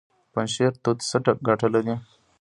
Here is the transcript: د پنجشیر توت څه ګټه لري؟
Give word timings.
د 0.03 0.03
پنجشیر 0.33 0.71
توت 0.83 0.99
څه 1.09 1.17
ګټه 1.47 1.67
لري؟ 1.73 1.95